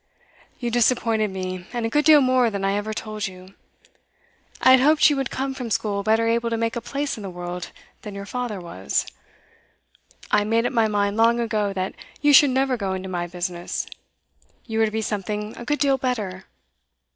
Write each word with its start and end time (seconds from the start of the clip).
You 0.57 0.71
disappointed 0.71 1.29
me, 1.29 1.67
and 1.73 1.85
a 1.85 1.89
good 1.89 2.05
deal 2.05 2.21
more 2.21 2.49
than 2.49 2.65
I 2.65 2.73
ever 2.73 2.91
told 2.91 3.27
you. 3.27 3.53
I 4.59 4.71
had 4.71 4.79
hoped 4.79 5.07
you 5.11 5.15
would 5.15 5.29
come 5.29 5.53
from 5.53 5.69
school 5.69 6.01
better 6.01 6.27
able 6.27 6.49
to 6.49 6.57
make 6.57 6.75
a 6.75 6.81
place 6.81 7.17
in 7.17 7.21
the 7.21 7.29
world 7.29 7.69
than 8.01 8.15
your 8.15 8.25
father 8.25 8.59
was. 8.59 9.05
I 10.31 10.43
made 10.43 10.65
up 10.65 10.73
my 10.73 10.87
mind 10.87 11.17
long 11.17 11.39
ago 11.39 11.71
that 11.73 11.93
you 12.19 12.33
should 12.33 12.49
never 12.49 12.77
go 12.77 12.93
into 12.93 13.09
my 13.09 13.27
business; 13.27 13.85
you 14.65 14.79
were 14.79 14.85
to 14.87 14.91
be 14.91 15.03
something 15.03 15.55
a 15.55 15.65
good 15.65 15.77
deal 15.77 15.99
better. 15.99 16.45